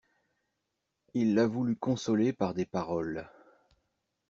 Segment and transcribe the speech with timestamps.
[1.13, 3.29] Il la voulut consoler par des paroles.